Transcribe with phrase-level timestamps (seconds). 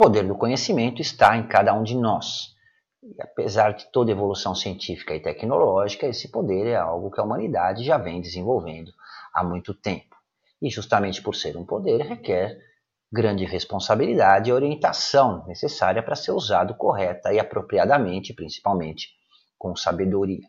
[0.00, 2.54] O poder do conhecimento está em cada um de nós.
[3.02, 7.84] E apesar de toda evolução científica e tecnológica, esse poder é algo que a humanidade
[7.84, 8.90] já vem desenvolvendo
[9.34, 10.16] há muito tempo.
[10.62, 12.58] E justamente por ser um poder, requer
[13.12, 19.10] grande responsabilidade e orientação necessária para ser usado correta e apropriadamente, principalmente
[19.58, 20.48] com sabedoria.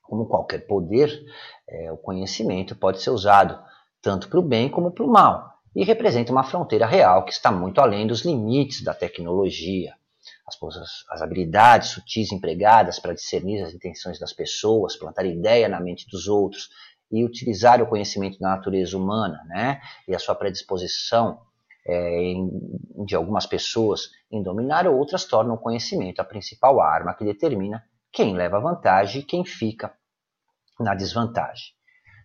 [0.00, 1.22] Como qualquer poder,
[1.68, 3.62] é, o conhecimento pode ser usado
[4.00, 7.50] tanto para o bem como para o mal e representa uma fronteira real que está
[7.50, 9.94] muito além dos limites da tecnologia.
[10.46, 10.58] As,
[11.10, 16.26] as habilidades sutis empregadas para discernir as intenções das pessoas, plantar ideia na mente dos
[16.26, 16.68] outros
[17.10, 21.40] e utilizar o conhecimento da natureza humana né, e a sua predisposição
[21.86, 22.50] é, em,
[23.06, 28.34] de algumas pessoas em dominar, outras tornam o conhecimento a principal arma que determina quem
[28.34, 29.92] leva vantagem e quem fica
[30.78, 31.72] na desvantagem.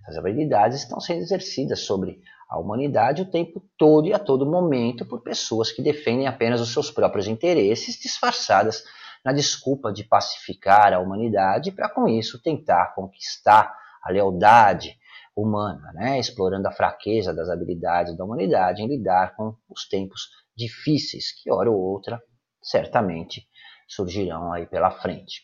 [0.08, 5.06] As habilidades estão sendo exercidas sobre a humanidade o tempo todo e a todo momento
[5.06, 8.84] por pessoas que defendem apenas os seus próprios interesses, disfarçadas
[9.24, 14.96] na desculpa de pacificar a humanidade para com isso tentar conquistar a lealdade
[15.36, 16.20] humana, né?
[16.20, 21.70] explorando a fraqueza das habilidades da humanidade em lidar com os tempos difíceis que hora
[21.70, 22.22] ou outra
[22.62, 23.48] certamente
[23.88, 25.44] surgirão aí pela frente.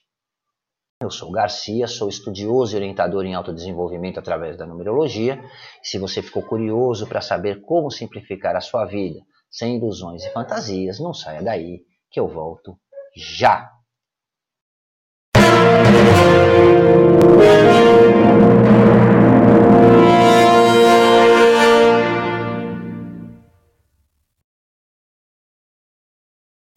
[1.02, 5.44] Eu sou Garcia, sou estudioso e orientador em autodesenvolvimento através da numerologia.
[5.82, 11.00] Se você ficou curioso para saber como simplificar a sua vida sem ilusões e fantasias,
[11.00, 12.78] não saia daí que eu volto
[13.16, 13.68] já.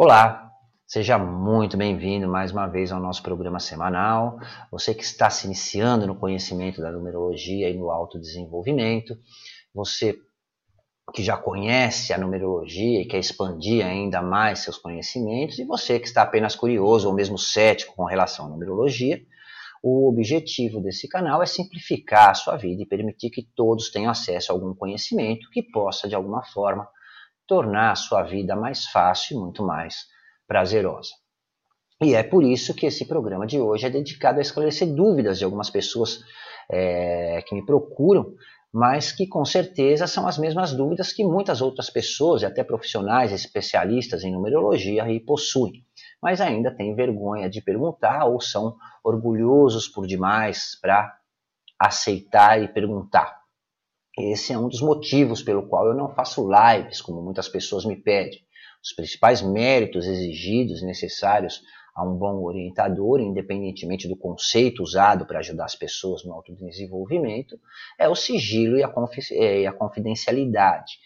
[0.01, 0.44] Olá,
[0.95, 4.39] Seja muito bem-vindo mais uma vez ao nosso programa semanal.
[4.71, 9.19] Você que está se iniciando no conhecimento da numerologia e no autodesenvolvimento,
[9.75, 10.17] você
[11.13, 16.07] que já conhece a numerologia e quer expandir ainda mais seus conhecimentos, e você que
[16.07, 19.21] está apenas curioso ou mesmo cético com relação à numerologia,
[19.83, 24.53] o objetivo desse canal é simplificar a sua vida e permitir que todos tenham acesso
[24.53, 26.89] a algum conhecimento que possa, de alguma forma,
[27.49, 30.14] tornar a sua vida mais fácil e muito mais
[30.47, 31.11] prazerosa.
[32.03, 35.45] E é por isso que esse programa de hoje é dedicado a esclarecer dúvidas de
[35.45, 36.21] algumas pessoas
[36.71, 38.35] é, que me procuram,
[38.73, 43.33] mas que com certeza são as mesmas dúvidas que muitas outras pessoas, e até profissionais
[43.33, 45.85] especialistas em numerologia, aí possuem,
[46.21, 51.17] mas ainda têm vergonha de perguntar ou são orgulhosos por demais para
[51.79, 53.45] aceitar e perguntar.
[54.19, 57.97] Esse é um dos motivos pelo qual eu não faço lives, como muitas pessoas me
[57.97, 58.44] pedem.
[58.85, 61.63] Os principais méritos exigidos necessários
[61.95, 67.59] a um bom orientador, independentemente do conceito usado para ajudar as pessoas no autodesenvolvimento,
[67.99, 68.93] é o sigilo e a,
[69.33, 70.99] é, e a confidencialidade.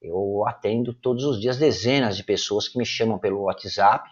[0.00, 4.08] Eu atendo todos os dias dezenas de pessoas que me chamam pelo WhatsApp.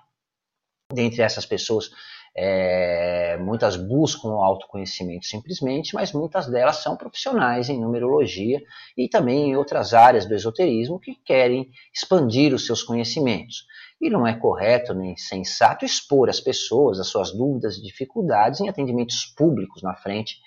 [0.90, 1.90] Dentre essas pessoas,
[2.34, 8.60] é, muitas buscam o autoconhecimento simplesmente, mas muitas delas são profissionais em numerologia
[8.96, 13.66] e também em outras áreas do esoterismo que querem expandir os seus conhecimentos.
[14.00, 18.68] E não é correto nem sensato expor as pessoas, as suas dúvidas e dificuldades em
[18.68, 20.38] atendimentos públicos na frente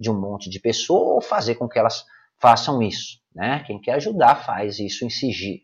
[0.00, 2.04] de um monte de pessoas ou fazer com que elas
[2.40, 3.18] façam isso.
[3.34, 3.62] Né?
[3.66, 5.60] Quem quer ajudar faz isso em sigilo.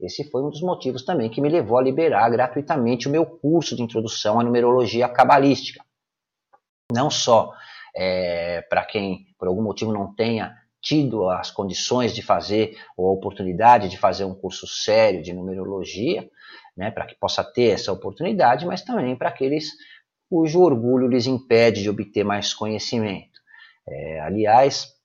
[0.00, 3.74] Esse foi um dos motivos também que me levou a liberar gratuitamente o meu curso
[3.74, 5.84] de introdução à numerologia cabalística.
[6.92, 7.52] Não só
[7.94, 13.12] é, para quem por algum motivo não tenha tido as condições de fazer ou a
[13.12, 16.28] oportunidade de fazer um curso sério de numerologia,
[16.76, 19.70] né, para que possa ter essa oportunidade, mas também para aqueles
[20.28, 23.40] cujo orgulho lhes impede de obter mais conhecimento.
[23.88, 24.95] É, aliás,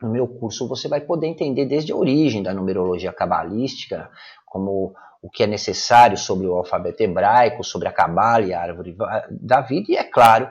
[0.00, 4.10] no meu curso você vai poder entender desde a origem da numerologia cabalística,
[4.46, 8.96] como o que é necessário sobre o alfabeto hebraico, sobre a cabala e a árvore
[9.30, 10.50] da vida, e é claro,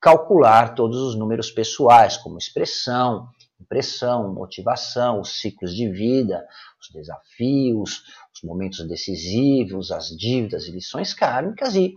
[0.00, 3.28] calcular todos os números pessoais, como expressão,
[3.60, 6.44] impressão, motivação, os ciclos de vida,
[6.80, 8.02] os desafios,
[8.34, 11.94] os momentos decisivos, as dívidas e lições kármicas e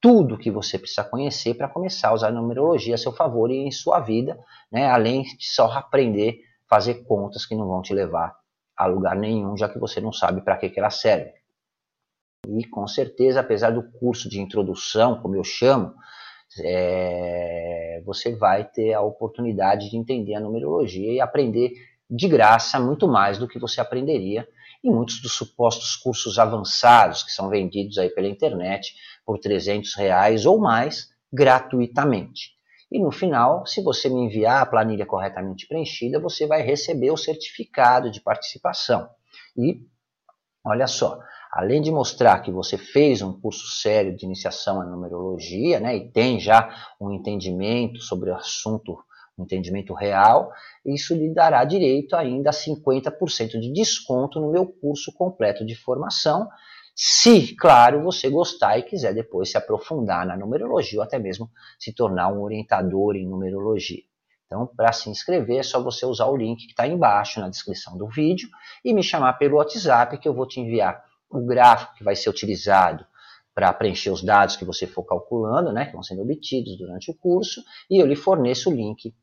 [0.00, 3.66] tudo que você precisa conhecer para começar a usar a numerologia a seu favor e
[3.66, 4.38] em sua vida,
[4.70, 8.34] né, além de só aprender a fazer contas que não vão te levar
[8.76, 11.32] a lugar nenhum, já que você não sabe para que, que ela serve.
[12.46, 15.94] E com certeza, apesar do curso de introdução, como eu chamo,
[16.60, 21.72] é, você vai ter a oportunidade de entender a numerologia e aprender
[22.08, 24.46] de graça muito mais do que você aprenderia
[24.82, 28.94] em muitos dos supostos cursos avançados que são vendidos aí pela internet
[29.24, 32.56] por 300 reais ou mais gratuitamente.
[32.90, 37.16] E no final, se você me enviar a planilha corretamente preenchida, você vai receber o
[37.16, 39.08] certificado de participação.
[39.56, 39.80] E
[40.64, 41.18] olha só,
[41.52, 46.12] além de mostrar que você fez um curso sério de iniciação à numerologia, né, e
[46.12, 48.96] tem já um entendimento sobre o assunto,
[49.38, 50.50] entendimento real,
[50.84, 56.48] isso lhe dará direito ainda a 50% de desconto no meu curso completo de formação,
[56.94, 61.92] se, claro, você gostar e quiser depois se aprofundar na numerologia ou até mesmo se
[61.92, 64.02] tornar um orientador em numerologia.
[64.46, 67.98] Então, para se inscrever, é só você usar o link que está embaixo na descrição
[67.98, 68.48] do vídeo
[68.84, 72.30] e me chamar pelo WhatsApp que eu vou te enviar o gráfico que vai ser
[72.30, 73.04] utilizado
[73.54, 77.14] para preencher os dados que você for calculando, né, que vão sendo obtidos durante o
[77.14, 79.14] curso, e eu lhe forneço o link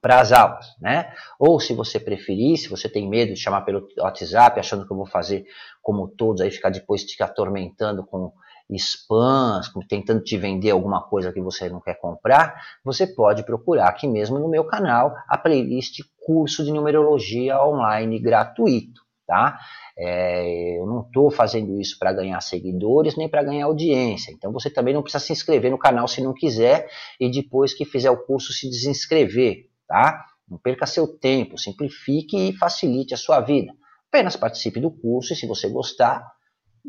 [0.00, 1.12] para as aulas, né?
[1.38, 4.96] Ou se você preferir, se você tem medo de chamar pelo WhatsApp, achando que eu
[4.96, 5.44] vou fazer
[5.82, 8.32] como todos, aí ficar depois te atormentando com
[8.70, 12.54] spams, tentando te vender alguma coisa que você não quer comprar,
[12.84, 19.02] você pode procurar aqui mesmo no meu canal a playlist curso de numerologia online gratuito,
[19.26, 19.58] tá?
[19.98, 24.32] É, eu não estou fazendo isso para ganhar seguidores nem para ganhar audiência.
[24.32, 26.88] Então você também não precisa se inscrever no canal se não quiser
[27.20, 30.24] e depois que fizer o curso se desinscrever, tá?
[30.48, 33.74] Não perca seu tempo, simplifique e facilite a sua vida.
[34.08, 36.26] Apenas participe do curso e se você gostar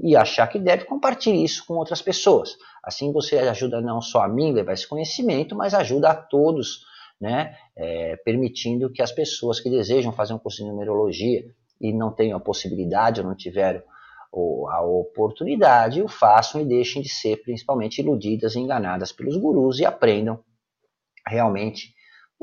[0.02, 2.56] e achar que deve, compartilhe isso com outras pessoas.
[2.82, 6.86] Assim você ajuda não só a mim a levar esse conhecimento, mas ajuda a todos,
[7.20, 7.58] né?
[7.76, 11.44] É, permitindo que as pessoas que desejam fazer um curso de numerologia
[11.82, 13.84] e não tenham a possibilidade ou não tiveram
[14.70, 19.86] a oportunidade, o façam e deixem de ser principalmente iludidas e enganadas pelos gurus e
[19.86, 20.40] aprendam
[21.28, 21.94] realmente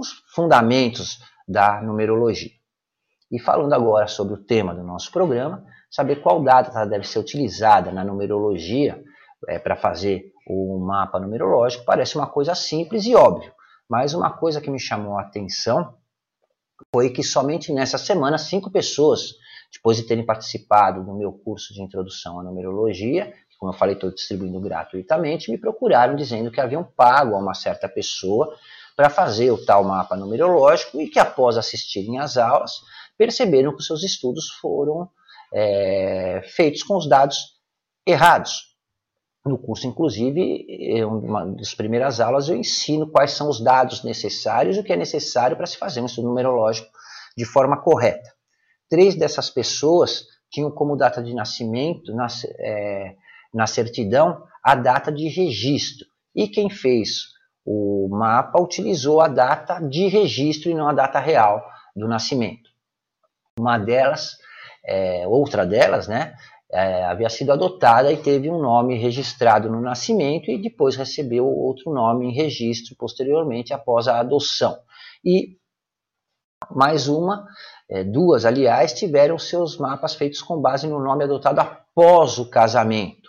[0.00, 2.50] os fundamentos da numerologia.
[3.30, 7.92] E falando agora sobre o tema do nosso programa, saber qual data deve ser utilizada
[7.92, 9.02] na numerologia
[9.48, 13.52] é, para fazer o mapa numerológico parece uma coisa simples e óbvia,
[13.88, 15.94] mas uma coisa que me chamou a atenção
[16.92, 19.34] foi que somente nessa semana cinco pessoas,
[19.72, 24.10] depois de terem participado do meu curso de introdução à numerologia, como eu falei, estou
[24.10, 28.56] distribuindo gratuitamente, me procuraram dizendo que haviam pago a uma certa pessoa
[29.00, 32.82] para fazer o tal mapa numerológico e que após assistirem às aulas
[33.16, 35.08] perceberam que seus estudos foram
[35.54, 37.58] é, feitos com os dados
[38.06, 38.76] errados.
[39.42, 44.76] No curso, inclusive, em uma das primeiras aulas, eu ensino quais são os dados necessários
[44.76, 46.90] e o que é necessário para se fazer um estudo numerológico
[47.34, 48.30] de forma correta.
[48.86, 52.26] Três dessas pessoas tinham como data de nascimento, na,
[52.58, 53.16] é,
[53.54, 56.06] na certidão, a data de registro.
[56.34, 57.39] E quem fez
[57.72, 61.64] o mapa utilizou a data de registro e não a data real
[61.94, 62.68] do nascimento.
[63.58, 64.38] Uma delas,
[64.84, 66.34] é, outra delas, né,
[66.72, 71.92] é, havia sido adotada e teve um nome registrado no nascimento e depois recebeu outro
[71.92, 74.76] nome em registro posteriormente após a adoção.
[75.24, 75.56] E
[76.70, 77.46] mais uma,
[77.88, 83.19] é, duas, aliás, tiveram seus mapas feitos com base no nome adotado após o casamento.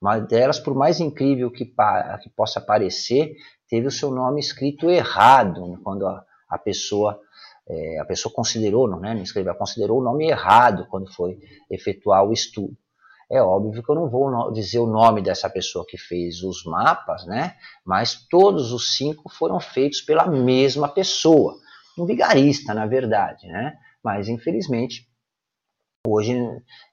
[0.00, 3.34] Uma delas, por mais incrível que, que possa parecer,
[3.68, 7.20] teve o seu nome escrito errado quando a, a pessoa
[7.68, 11.38] é, a pessoa considerou, não, né, não escreveu, considerou o nome errado quando foi
[11.70, 12.74] efetuar o estudo.
[13.30, 17.26] É óbvio que eu não vou dizer o nome dessa pessoa que fez os mapas,
[17.26, 17.56] né?
[17.84, 21.58] Mas todos os cinco foram feitos pela mesma pessoa,
[21.98, 23.76] um vigarista, na verdade, né?
[24.02, 25.06] Mas infelizmente
[26.10, 26.36] hoje,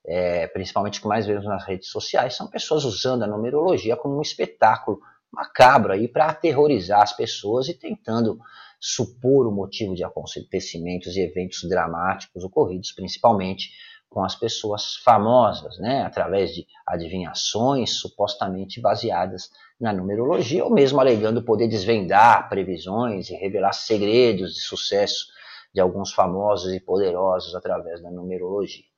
[0.06, 4.18] é, principalmente o que mais vemos nas redes sociais, são pessoas usando a numerologia como
[4.18, 5.00] um espetáculo
[5.32, 8.40] macabro aí para aterrorizar as pessoas e tentando
[8.80, 13.70] supor o motivo de acontecimentos e eventos dramáticos ocorridos principalmente
[14.10, 21.44] com as pessoas famosas, né, através de adivinhações supostamente baseadas na numerologia, ou mesmo alegando
[21.44, 25.26] poder desvendar previsões e revelar segredos de sucesso
[25.74, 28.95] de alguns famosos e poderosos através da numerologia.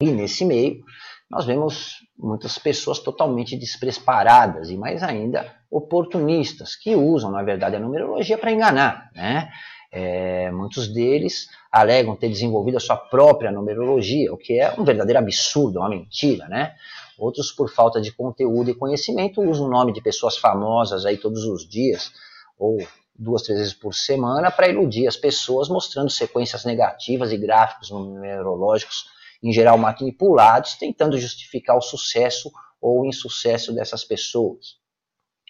[0.00, 0.82] E nesse meio,
[1.30, 7.80] nós vemos muitas pessoas totalmente despreparadas e mais ainda oportunistas, que usam, na verdade, a
[7.80, 9.50] numerologia para enganar, né?
[9.92, 15.18] É, muitos deles alegam ter desenvolvido a sua própria numerologia, o que é um verdadeiro
[15.18, 16.74] absurdo, uma mentira, né?
[17.18, 21.44] Outros, por falta de conteúdo e conhecimento, usam o nome de pessoas famosas aí todos
[21.44, 22.12] os dias,
[22.58, 22.78] ou
[23.16, 29.04] duas, três vezes por semana, para iludir as pessoas, mostrando sequências negativas e gráficos numerológicos,
[29.42, 34.78] em geral manipulados, tentando justificar o sucesso ou o insucesso dessas pessoas.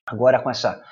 [0.06, 0.82] Agora, com essa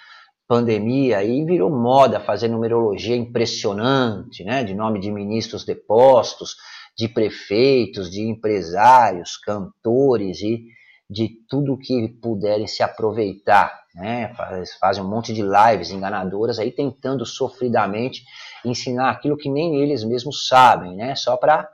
[0.47, 4.65] pandemia aí virou moda fazer numerologia impressionante, né?
[4.65, 6.57] De nome de ministros depostos,
[6.97, 10.65] de prefeitos, de empresários, cantores e
[11.11, 14.35] de tudo que puderem se aproveitar, né?
[14.81, 18.25] Fazem um monte de lives enganadoras aí tentando sofridamente
[18.65, 21.15] ensinar aquilo que nem eles mesmos sabem, né?
[21.15, 21.69] Só para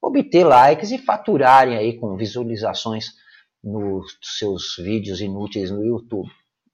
[0.00, 3.12] obter likes e faturarem aí com visualizações
[3.62, 6.30] nos seus vídeos inúteis no YouTube.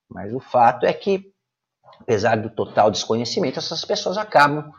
[0.09, 1.33] Mas o fato é que,
[2.01, 4.73] apesar do total desconhecimento, essas pessoas acabam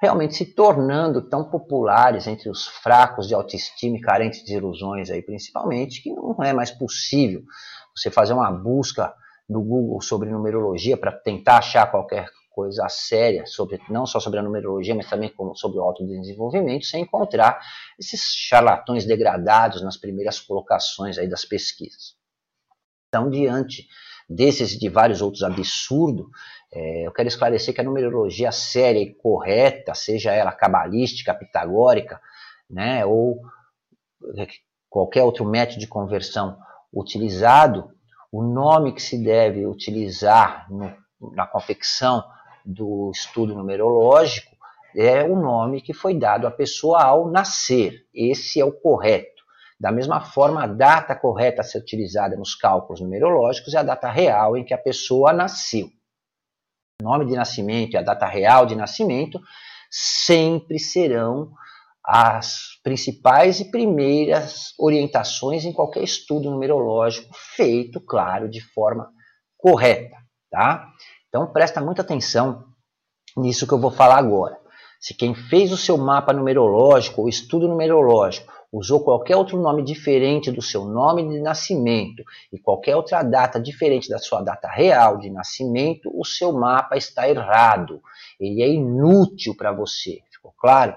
[0.00, 5.22] realmente se tornando tão populares entre os fracos de autoestima e carentes de ilusões aí
[5.22, 7.42] principalmente, que não é mais possível
[7.94, 9.14] você fazer uma busca
[9.48, 14.42] no Google sobre numerologia para tentar achar qualquer coisa séria, sobre, não só sobre a
[14.42, 17.60] numerologia, mas também sobre o autodesenvolvimento, sem encontrar
[17.98, 22.16] esses charlatões degradados nas primeiras colocações aí das pesquisas.
[23.08, 23.86] Então, diante
[24.28, 26.26] desses e de vários outros absurdos,
[26.72, 32.20] é, eu quero esclarecer que a numerologia séria e correta, seja ela cabalística, pitagórica,
[32.70, 33.42] né, ou
[34.88, 36.58] qualquer outro método de conversão
[36.92, 37.90] utilizado,
[38.30, 40.90] o nome que se deve utilizar no,
[41.34, 42.24] na confecção
[42.64, 44.52] do estudo numerológico
[44.94, 48.06] é o nome que foi dado à pessoa ao nascer.
[48.14, 49.42] Esse é o correto.
[49.80, 54.08] Da mesma forma, a data correta a ser utilizada nos cálculos numerológicos é a data
[54.10, 55.88] real em que a pessoa nasceu.
[57.02, 59.40] Nome de nascimento e a data real de nascimento
[59.90, 61.52] sempre serão
[62.04, 69.10] as principais e primeiras orientações em qualquer estudo numerológico feito, claro, de forma
[69.56, 70.16] correta,
[70.50, 70.88] tá?
[71.32, 72.66] Então presta muita atenção
[73.34, 74.58] nisso que eu vou falar agora.
[75.00, 80.50] Se quem fez o seu mapa numerológico ou estudo numerológico usou qualquer outro nome diferente
[80.50, 82.22] do seu nome de nascimento
[82.52, 87.26] e qualquer outra data diferente da sua data real de nascimento, o seu mapa está
[87.26, 88.02] errado.
[88.38, 90.20] Ele é inútil para você.
[90.30, 90.94] Ficou claro?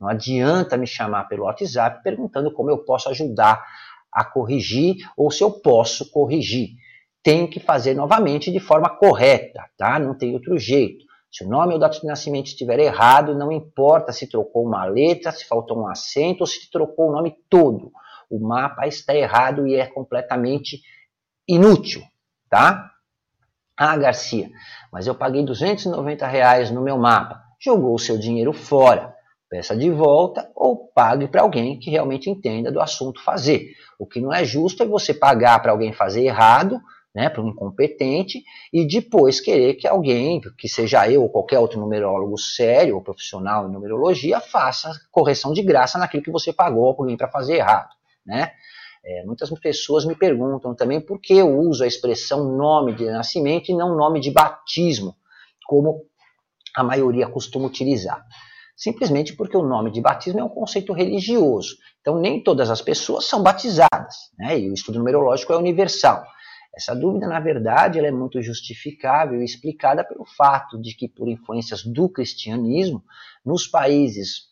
[0.00, 3.66] Não adianta me chamar pelo WhatsApp perguntando como eu posso ajudar
[4.12, 6.80] a corrigir ou se eu posso corrigir
[7.22, 9.98] tem que fazer novamente de forma correta, tá?
[9.98, 11.04] Não tem outro jeito.
[11.30, 15.32] Se o nome ou data de nascimento estiver errado, não importa se trocou uma letra,
[15.32, 17.90] se faltou um acento ou se trocou o nome todo.
[18.28, 20.82] O mapa está errado e é completamente
[21.48, 22.02] inútil,
[22.50, 22.90] tá?
[23.76, 24.50] Ah, Garcia,
[24.92, 27.40] mas eu paguei 290 reais no meu mapa.
[27.58, 29.14] Jogou o seu dinheiro fora.
[29.48, 33.70] Peça de volta ou pague para alguém que realmente entenda do assunto fazer.
[33.98, 36.80] O que não é justo é você pagar para alguém fazer errado
[37.14, 38.42] né, para um incompetente,
[38.72, 43.68] e depois querer que alguém, que seja eu ou qualquer outro numerólogo sério ou profissional
[43.68, 47.90] em numerologia, faça correção de graça naquilo que você pagou alguém para fazer errado.
[48.24, 48.52] Né?
[49.04, 53.70] É, muitas pessoas me perguntam também por que eu uso a expressão nome de nascimento
[53.70, 55.14] e não nome de batismo,
[55.66, 56.06] como
[56.74, 58.24] a maioria costuma utilizar.
[58.74, 61.76] Simplesmente porque o nome de batismo é um conceito religioso.
[62.00, 64.16] Então, nem todas as pessoas são batizadas.
[64.38, 64.58] Né?
[64.58, 66.24] E o estudo numerológico é universal.
[66.74, 71.28] Essa dúvida, na verdade, ela é muito justificável e explicada pelo fato de que, por
[71.28, 73.04] influências do cristianismo,
[73.44, 74.50] nos países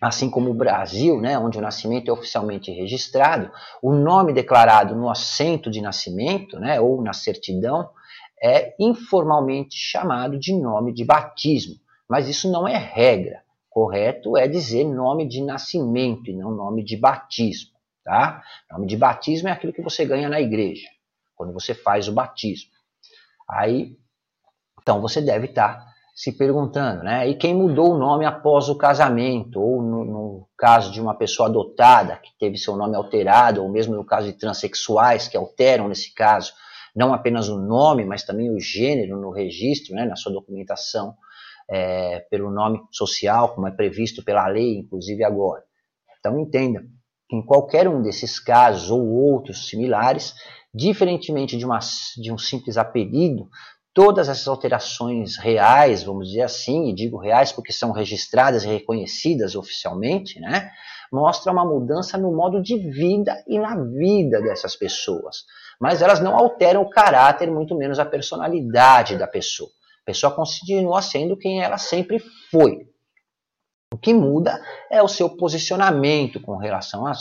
[0.00, 3.50] assim como o Brasil, né, onde o nascimento é oficialmente registrado,
[3.82, 7.88] o nome declarado no assento de nascimento, né, ou na certidão,
[8.42, 11.76] é informalmente chamado de nome de batismo.
[12.06, 13.42] Mas isso não é regra.
[13.70, 17.70] Correto é dizer nome de nascimento e não nome de batismo.
[18.04, 18.42] Tá?
[18.70, 20.86] Nome de batismo é aquilo que você ganha na igreja
[21.36, 22.70] quando você faz o batismo.
[23.48, 23.96] Aí,
[24.80, 27.28] então você deve estar se perguntando, né?
[27.28, 31.48] E quem mudou o nome após o casamento, ou no, no, caso de uma pessoa
[31.48, 36.14] adotada que teve seu nome alterado, ou mesmo no caso de transexuais que alteram nesse
[36.14, 36.54] caso
[36.96, 41.14] não apenas o nome, mas também o gênero no registro, né, na sua documentação,
[41.68, 45.62] é, pelo nome social, como é previsto pela lei, inclusive agora.
[46.18, 46.80] Então entenda
[47.28, 50.34] que em qualquer um desses casos ou outros similares,
[50.76, 51.78] Diferentemente de, uma,
[52.18, 53.48] de um simples apelido,
[53.94, 59.56] todas essas alterações reais, vamos dizer assim, e digo reais porque são registradas e reconhecidas
[59.56, 60.70] oficialmente, né,
[61.10, 65.44] mostra uma mudança no modo de vida e na vida dessas pessoas.
[65.80, 69.70] Mas elas não alteram o caráter, muito menos a personalidade da pessoa.
[70.02, 72.18] A pessoa continua sendo quem ela sempre
[72.50, 72.86] foi.
[73.96, 77.14] O que muda é o seu posicionamento com relação à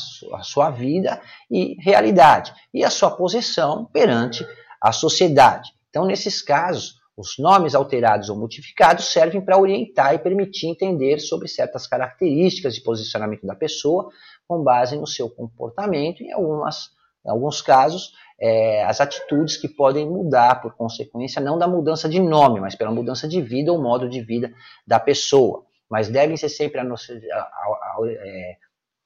[0.44, 4.46] sua vida e realidade e a sua posição perante
[4.82, 5.72] a sociedade.
[5.90, 11.48] Então, nesses casos, os nomes alterados ou modificados servem para orientar e permitir entender sobre
[11.48, 14.10] certas características de posicionamento da pessoa
[14.46, 16.90] com base no seu comportamento e, em, algumas,
[17.26, 22.20] em alguns casos, é, as atitudes que podem mudar por consequência não da mudança de
[22.20, 24.54] nome, mas pela mudança de vida ou modo de vida
[24.86, 28.58] da pessoa mas devem ser sempre é,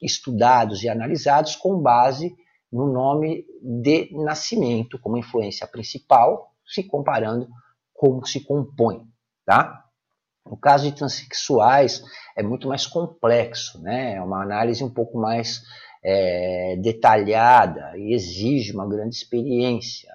[0.01, 2.36] estudados e analisados com base
[2.71, 7.48] no nome de nascimento como influência principal, se comparando
[7.93, 9.01] como se compõe,
[9.45, 9.86] tá?
[10.45, 12.01] No caso de transexuais,
[12.36, 14.15] é muito mais complexo, né?
[14.15, 15.62] é uma análise um pouco mais
[16.03, 20.12] é, detalhada e exige uma grande experiência,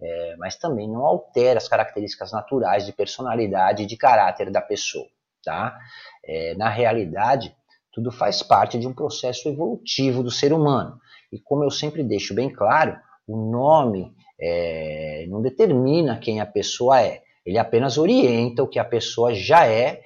[0.00, 5.06] é, mas também não altera as características naturais de personalidade e de caráter da pessoa.
[5.48, 5.78] Tá?
[6.22, 7.56] É, na realidade,
[7.90, 11.00] tudo faz parte de um processo evolutivo do ser humano.
[11.32, 17.00] E como eu sempre deixo bem claro, o nome é, não determina quem a pessoa
[17.00, 17.22] é.
[17.46, 20.02] Ele apenas orienta o que a pessoa já é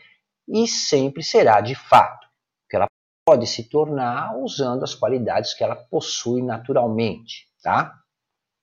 [0.48, 2.24] e sempre será de fato.
[2.70, 2.86] Que ela
[3.26, 7.48] pode se tornar usando as qualidades que ela possui naturalmente.
[7.60, 7.92] Tá?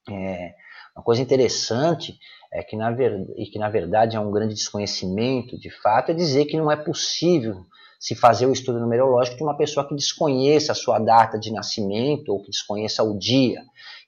[0.09, 0.53] É,
[0.95, 2.17] uma coisa interessante
[2.51, 6.13] é que na, ver, e que na verdade é um grande desconhecimento de fato é
[6.13, 7.65] dizer que não é possível
[7.99, 12.29] se fazer o estudo numerológico de uma pessoa que desconheça a sua data de nascimento
[12.29, 13.61] ou que desconheça o dia.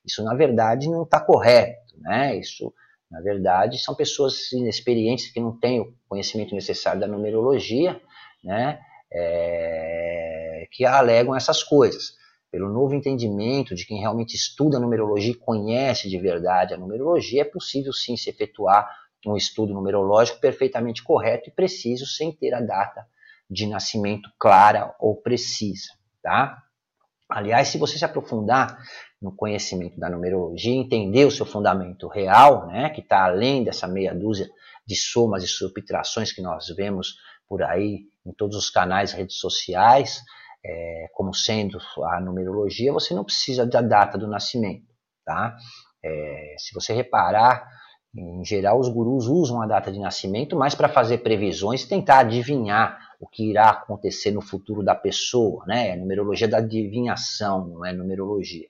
[0.06, 1.94] Isso, na verdade, não está correto.
[2.00, 2.38] Né?
[2.38, 2.74] Isso,
[3.12, 8.00] na verdade, são pessoas inexperientes que não têm o conhecimento necessário da numerologia,
[8.42, 8.80] né?
[9.14, 12.14] É, que alegam essas coisas.
[12.52, 17.46] Pelo novo entendimento de quem realmente estuda numerologia e conhece de verdade a numerologia, é
[17.46, 18.90] possível sim se efetuar
[19.26, 23.06] um estudo numerológico perfeitamente correto e preciso sem ter a data
[23.50, 26.62] de nascimento clara ou precisa, tá?
[27.30, 28.78] Aliás, se você se aprofundar
[29.22, 34.14] no conhecimento da numerologia, entender o seu fundamento real, né, que está além dessa meia
[34.14, 34.50] dúzia
[34.86, 37.16] de somas e subtrações que nós vemos
[37.48, 40.22] por aí em todos os canais, redes sociais,
[40.64, 44.86] é, como sendo a numerologia, você não precisa da data do nascimento,
[45.26, 45.56] tá?
[46.04, 47.68] É, se você reparar,
[48.16, 53.00] em geral, os gurus usam a data de nascimento mais para fazer previsões tentar adivinhar
[53.20, 55.90] o que irá acontecer no futuro da pessoa, né?
[55.90, 58.68] É numerologia da adivinhação, não é numerologia.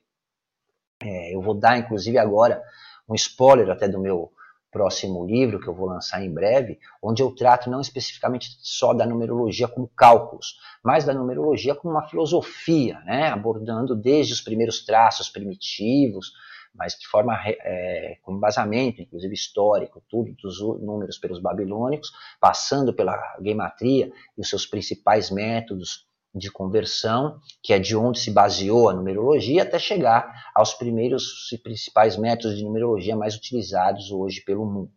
[1.02, 2.62] É, eu vou dar, inclusive, agora
[3.08, 4.30] um spoiler até do meu
[4.72, 9.06] próximo livro, que eu vou lançar em breve, onde eu trato não especificamente só da
[9.06, 13.28] numerologia como cálculos, mas da numerologia como uma filosofia, né?
[13.28, 16.32] abordando desde os primeiros traços primitivos,
[16.74, 23.20] mas de forma é, com embasamento, inclusive histórico, tudo dos números pelos babilônicos, passando pela
[23.44, 28.94] gematria e os seus principais métodos de conversão, que é de onde se baseou a
[28.94, 34.92] numerologia, até chegar aos primeiros e principais métodos de numerologia mais utilizados hoje pelo mundo.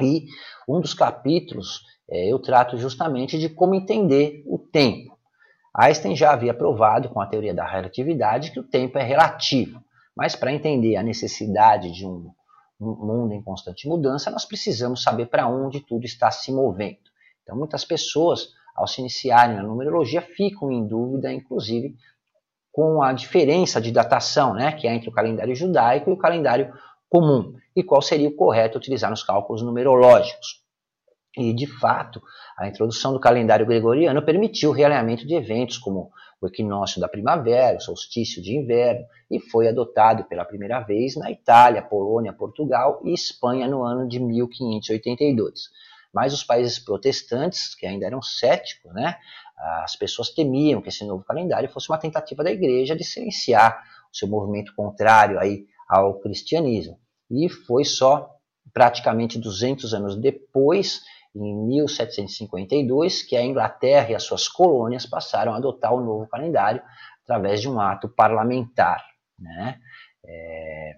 [0.00, 0.26] E
[0.68, 5.16] um dos capítulos é, eu trato justamente de como entender o tempo.
[5.74, 9.82] Einstein já havia provado com a teoria da relatividade que o tempo é relativo.
[10.16, 12.30] Mas para entender a necessidade de um,
[12.80, 16.98] um mundo em constante mudança, nós precisamos saber para onde tudo está se movendo.
[17.42, 21.96] Então, muitas pessoas, ao se iniciarem na numerologia, ficam em dúvida, inclusive,
[22.70, 26.72] com a diferença de datação, né, que é entre o calendário judaico e o calendário
[27.08, 30.62] comum, e qual seria o correto utilizar nos cálculos numerológicos.
[31.36, 32.22] E, de fato,
[32.58, 36.10] a introdução do calendário gregoriano permitiu o realinhamento de eventos como
[36.40, 41.30] o equinócio da primavera, o solstício de inverno, e foi adotado pela primeira vez na
[41.30, 45.70] Itália, Polônia, Portugal e Espanha no ano de 1582.
[46.16, 49.18] Mas os países protestantes, que ainda eram céticos, né,
[49.82, 54.16] as pessoas temiam que esse novo calendário fosse uma tentativa da igreja de silenciar o
[54.16, 56.98] seu movimento contrário aí ao cristianismo.
[57.30, 58.30] E foi só
[58.72, 61.02] praticamente 200 anos depois
[61.34, 66.82] em 1752 que a Inglaterra e as suas colônias passaram a adotar o novo calendário
[67.24, 69.04] através de um ato parlamentar.
[69.38, 69.78] Né?
[70.24, 70.96] É,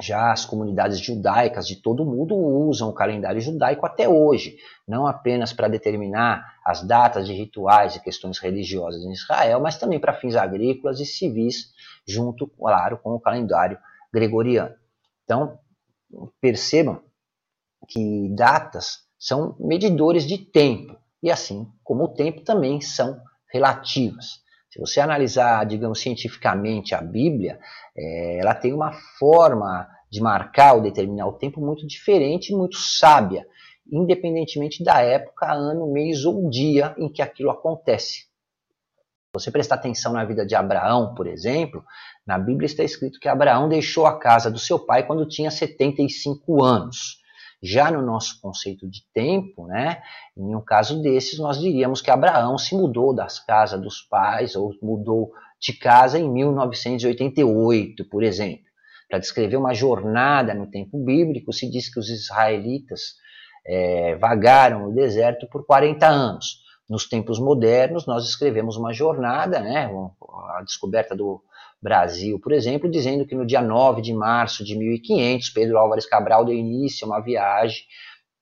[0.00, 5.06] já as comunidades judaicas de todo o mundo usam o calendário judaico até hoje, não
[5.06, 10.14] apenas para determinar as datas de rituais e questões religiosas em Israel, mas também para
[10.14, 11.72] fins agrícolas e civis,
[12.06, 13.78] junto, claro, com o calendário
[14.12, 14.74] gregoriano.
[15.24, 15.58] Então,
[16.40, 17.00] percebam
[17.88, 23.20] que datas são medidores de tempo, e assim como o tempo também são
[23.52, 24.43] relativas.
[24.74, 27.60] Se você analisar, digamos, cientificamente a Bíblia,
[27.96, 32.76] é, ela tem uma forma de marcar ou determinar o tempo muito diferente e muito
[32.76, 33.46] sábia,
[33.86, 38.22] independentemente da época, ano, mês ou dia em que aquilo acontece.
[38.22, 41.84] Se você prestar atenção na vida de Abraão, por exemplo,
[42.26, 46.64] na Bíblia está escrito que Abraão deixou a casa do seu pai quando tinha 75
[46.64, 47.22] anos.
[47.62, 50.02] Já no nosso conceito de tempo, né,
[50.36, 54.72] em um caso desses, nós diríamos que Abraão se mudou das casas dos pais ou
[54.82, 58.64] mudou de casa em 1988, por exemplo.
[59.08, 63.14] Para descrever uma jornada no tempo bíblico, se diz que os israelitas
[63.66, 66.62] é, vagaram no deserto por 40 anos.
[66.88, 69.90] Nos tempos modernos, nós escrevemos uma jornada, né,
[70.50, 71.42] a descoberta do,
[71.84, 76.42] Brasil, por exemplo, dizendo que no dia 9 de março de 1500, Pedro Álvares Cabral
[76.42, 77.84] deu início a uma viagem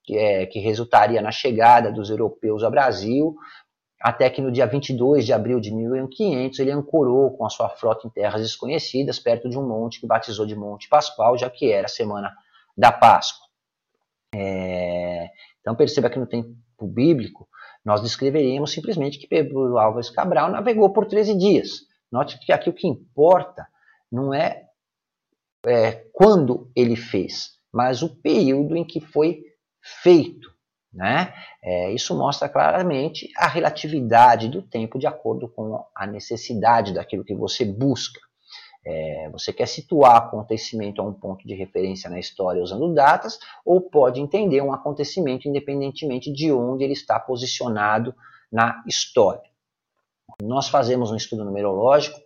[0.04, 3.34] que, é, que resultaria na chegada dos europeus ao Brasil,
[4.00, 8.06] até que no dia 22 de abril de 1500 ele ancorou com a sua frota
[8.06, 11.86] em terras desconhecidas, perto de um monte que batizou de Monte Pascoal, já que era
[11.86, 12.32] a semana
[12.78, 13.44] da Páscoa.
[14.32, 17.48] É, então perceba que no tempo bíblico
[17.84, 21.90] nós descreveríamos simplesmente que Pedro Álvares Cabral navegou por 13 dias.
[22.12, 23.66] Note que aqui o que importa
[24.10, 24.66] não é,
[25.66, 29.42] é quando ele fez, mas o período em que foi
[29.80, 30.52] feito.
[30.92, 31.32] Né?
[31.64, 37.34] É, isso mostra claramente a relatividade do tempo de acordo com a necessidade daquilo que
[37.34, 38.20] você busca.
[38.84, 43.80] É, você quer situar acontecimento a um ponto de referência na história usando datas, ou
[43.80, 48.14] pode entender um acontecimento independentemente de onde ele está posicionado
[48.50, 49.51] na história.
[50.46, 52.18] Nós fazemos um estudo numerológico,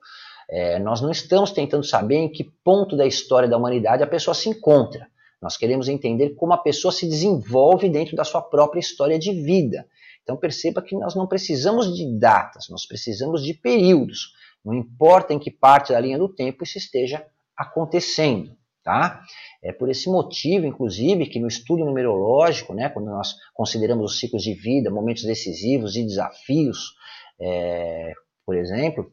[0.48, 4.34] é, nós não estamos tentando saber em que ponto da história da humanidade a pessoa
[4.34, 5.08] se encontra.
[5.42, 9.86] Nós queremos entender como a pessoa se desenvolve dentro da sua própria história de vida.
[10.22, 14.32] Então perceba que nós não precisamos de datas, nós precisamos de períodos.
[14.64, 17.24] Não importa em que parte da linha do tempo isso esteja
[17.56, 18.56] acontecendo.
[18.82, 19.20] Tá?
[19.62, 24.44] É por esse motivo, inclusive, que no estudo numerológico, né, quando nós consideramos os ciclos
[24.44, 26.94] de vida, momentos decisivos e desafios,
[27.40, 28.12] é,
[28.44, 29.12] por exemplo,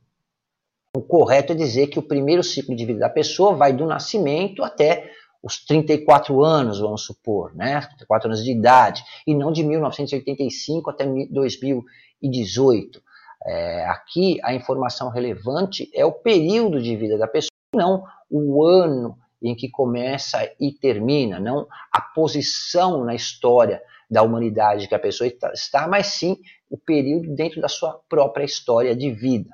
[0.96, 4.64] o correto é dizer que o primeiro ciclo de vida da pessoa vai do nascimento
[4.64, 7.82] até os 34 anos, vamos supor, né?
[7.82, 13.02] 34 anos de idade, e não de 1985 até 2018.
[13.46, 19.18] É, aqui a informação relevante é o período de vida da pessoa, não o ano
[19.42, 25.28] em que começa e termina, não a posição na história da humanidade que a pessoa
[25.28, 26.38] está, mas sim
[26.74, 29.50] o período dentro da sua própria história de vida.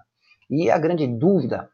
[0.50, 1.70] E a grande dúvida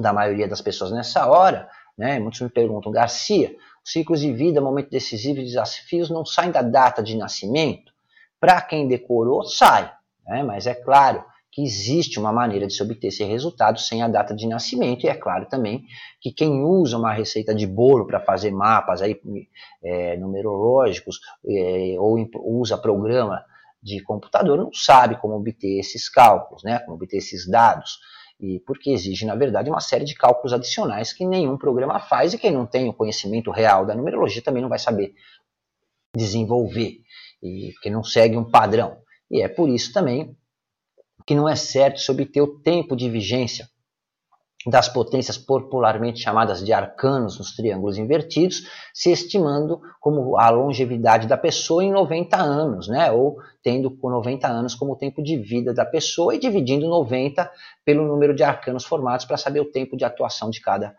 [0.00, 2.18] da maioria das pessoas nessa hora né?
[2.18, 6.62] Muitos me perguntam, Garcia, os ciclos de vida, momento decisivo e desafios não saem da
[6.62, 7.92] data de nascimento?
[8.40, 9.90] Para quem decorou, sai.
[10.26, 10.42] Né?
[10.42, 14.34] Mas é claro que existe uma maneira de se obter esse resultado sem a data
[14.34, 15.84] de nascimento, e é claro também
[16.20, 19.20] que quem usa uma receita de bolo para fazer mapas aí,
[19.80, 22.28] é, numerológicos é, ou
[22.60, 23.44] usa programa
[23.84, 26.78] de computador não sabe como obter esses cálculos, né?
[26.80, 27.98] como obter esses dados
[28.40, 32.38] e porque exige, na verdade, uma série de cálculos adicionais que nenhum programa faz e
[32.38, 35.14] quem não tem o conhecimento real da numerologia também não vai saber
[36.16, 37.00] desenvolver,
[37.42, 38.98] e porque não segue um padrão.
[39.30, 40.36] E é por isso também
[41.26, 43.68] que não é certo se obter o tempo de vigência
[44.66, 51.36] das potências popularmente chamadas de arcanos nos triângulos invertidos, se estimando como a longevidade da
[51.36, 53.10] pessoa em 90 anos, né?
[53.10, 57.50] ou tendo 90 anos como tempo de vida da pessoa e dividindo 90
[57.84, 60.94] pelo número de arcanos formados para saber o tempo de atuação de cada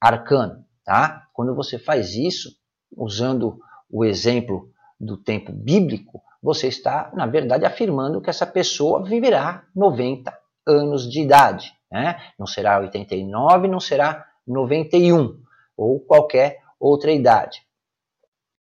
[0.00, 0.64] arcano.
[0.84, 1.28] Tá?
[1.32, 2.50] Quando você faz isso,
[2.96, 3.58] usando
[3.90, 10.36] o exemplo do tempo bíblico, você está, na verdade, afirmando que essa pessoa viverá 90
[10.66, 11.72] anos de idade.
[11.92, 12.18] Né?
[12.38, 15.38] Não será 89, não será 91
[15.76, 17.60] ou qualquer outra idade.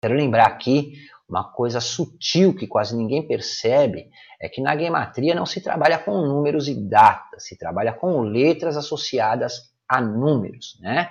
[0.02, 0.94] Quero lembrar aqui
[1.28, 4.10] uma coisa sutil que quase ninguém percebe
[4.40, 8.78] é que na gematria não se trabalha com números e datas, se trabalha com letras
[8.78, 11.10] associadas a números, né?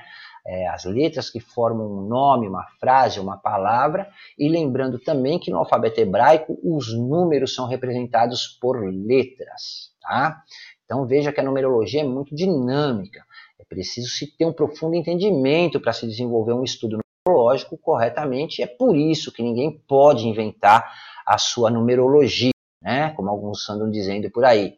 [0.49, 5.51] É, as letras que formam um nome, uma frase, uma palavra, e lembrando também que
[5.51, 10.41] no alfabeto hebraico os números são representados por letras, tá?
[10.87, 13.25] Então veja que a numerologia é muito dinâmica.
[13.59, 18.63] É preciso se ter um profundo entendimento para se desenvolver um estudo numerológico corretamente.
[18.63, 20.91] É por isso que ninguém pode inventar
[21.27, 23.11] a sua numerologia, né?
[23.11, 24.77] Como alguns andam dizendo por aí.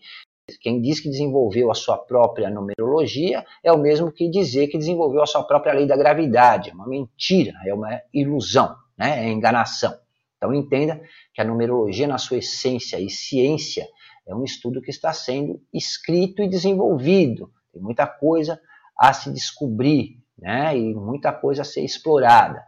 [0.62, 5.22] Quem diz que desenvolveu a sua própria numerologia é o mesmo que dizer que desenvolveu
[5.22, 6.70] a sua própria lei da gravidade.
[6.70, 9.26] É uma mentira, é uma ilusão, né?
[9.26, 9.94] é enganação.
[10.38, 11.02] Então entenda
[11.34, 13.86] que a numerologia, na sua essência e ciência,
[14.28, 17.50] é um estudo que está sendo escrito e desenvolvido.
[17.72, 18.60] Tem muita coisa
[18.96, 20.76] a se descobrir, né?
[20.76, 22.62] E muita coisa a ser explorada.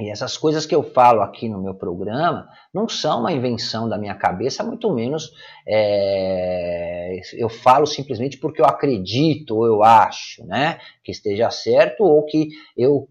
[0.00, 3.96] E essas coisas que eu falo aqui no meu programa não são uma invenção da
[3.96, 5.30] minha cabeça, muito menos
[5.66, 12.24] é, eu falo simplesmente porque eu acredito ou eu acho né, que esteja certo ou
[12.26, 13.08] que eu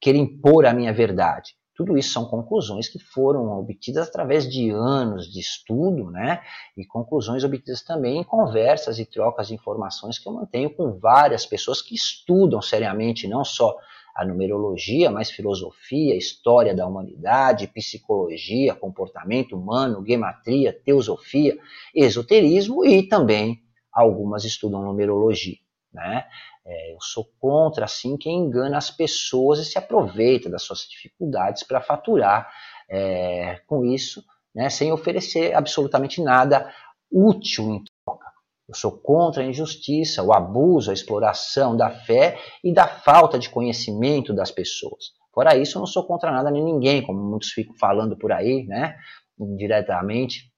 [0.00, 1.54] quero impor a minha verdade.
[1.74, 6.42] Tudo isso são conclusões que foram obtidas através de anos de estudo, né?
[6.76, 11.46] E conclusões obtidas também em conversas e trocas de informações que eu mantenho com várias
[11.46, 13.76] pessoas que estudam seriamente não só
[14.14, 21.56] a numerologia, mas filosofia, história da humanidade, psicologia, comportamento humano, gematria, teosofia,
[21.94, 25.56] esoterismo e também algumas estudam numerologia,
[25.92, 26.26] né?
[26.64, 31.62] É, eu sou contra, assim, quem engana as pessoas e se aproveita das suas dificuldades
[31.62, 32.50] para faturar
[32.88, 34.24] é, com isso,
[34.54, 36.72] né, sem oferecer absolutamente nada
[37.10, 38.26] útil em troca.
[38.68, 43.50] Eu sou contra a injustiça, o abuso, a exploração da fé e da falta de
[43.50, 45.12] conhecimento das pessoas.
[45.34, 48.64] Fora isso, eu não sou contra nada nem ninguém, como muitos ficam falando por aí,
[48.66, 48.96] né,
[49.38, 50.52] indiretamente,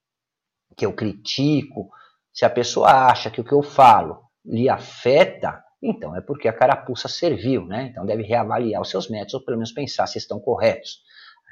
[0.77, 1.89] que eu critico.
[2.33, 6.53] Se a pessoa acha que o que eu falo lhe afeta, então é porque a
[6.53, 7.89] carapuça serviu, né?
[7.91, 11.03] Então deve reavaliar os seus métodos, ou pelo menos pensar se estão corretos.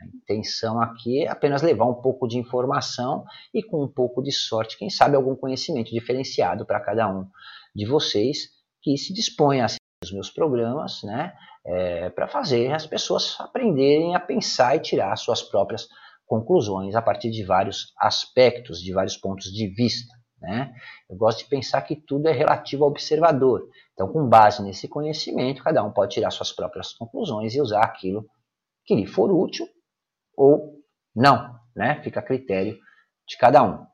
[0.00, 3.24] A intenção aqui é apenas levar um pouco de informação
[3.55, 7.26] e com um pouco de sorte, quem sabe algum conhecimento diferenciado para cada um
[7.74, 8.48] de vocês
[8.81, 11.33] que se dispõe a assistir os meus programas, né?
[11.64, 15.87] É, para fazer as pessoas aprenderem a pensar e tirar suas próprias
[16.26, 20.12] conclusões a partir de vários aspectos, de vários pontos de vista.
[20.42, 20.74] Né?
[21.09, 23.68] Eu gosto de pensar que tudo é relativo ao observador.
[23.94, 28.28] Então, com base nesse conhecimento, cada um pode tirar suas próprias conclusões e usar aquilo
[28.85, 29.68] que lhe for útil
[30.37, 30.83] ou
[31.14, 31.61] não.
[31.76, 32.02] Né?
[32.02, 32.76] Fica a critério
[33.26, 33.87] de cada um.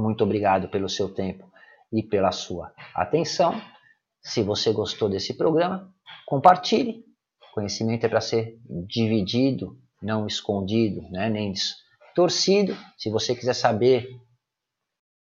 [0.00, 1.52] Muito obrigado pelo seu tempo
[1.92, 3.60] e pela sua atenção.
[4.22, 5.92] Se você gostou desse programa,
[6.26, 7.04] compartilhe.
[7.52, 11.28] Conhecimento é para ser dividido, não escondido, né?
[11.28, 12.74] nem distorcido.
[12.96, 14.08] Se você quiser saber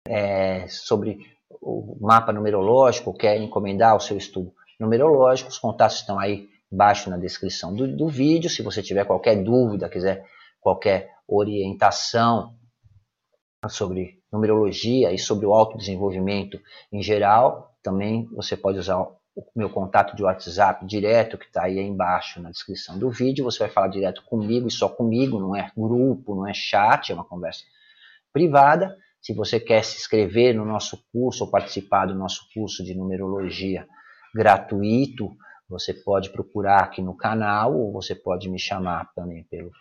[0.07, 1.19] é, sobre
[1.61, 7.17] o mapa numerológico, quer encomendar o seu estudo numerológico, os contatos estão aí embaixo na
[7.17, 8.49] descrição do, do vídeo.
[8.49, 10.25] Se você tiver qualquer dúvida, quiser
[10.59, 12.55] qualquer orientação
[13.69, 16.59] sobre numerologia e sobre o autodesenvolvimento
[16.91, 21.79] em geral, também você pode usar o meu contato de WhatsApp direto, que está aí
[21.79, 23.45] embaixo na descrição do vídeo.
[23.45, 27.15] Você vai falar direto comigo e só comigo, não é grupo, não é chat, é
[27.15, 27.63] uma conversa
[28.33, 28.97] privada.
[29.21, 33.87] Se você quer se inscrever no nosso curso ou participar do nosso curso de numerologia
[34.33, 35.35] gratuito,
[35.69, 39.71] você pode procurar aqui no canal ou você pode me chamar também pelo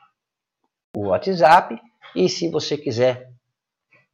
[0.95, 1.81] WhatsApp.
[2.15, 3.33] E se você quiser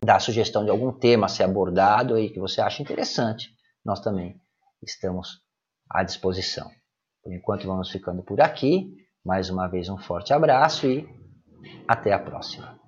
[0.02, 3.50] dar sugestão de algum tema a ser abordado aí que você acha interessante,
[3.84, 4.40] nós também
[4.82, 5.42] estamos
[5.90, 6.70] à disposição.
[7.22, 8.94] Por enquanto vamos ficando por aqui.
[9.24, 11.04] Mais uma vez um forte abraço e
[11.88, 12.85] até a próxima.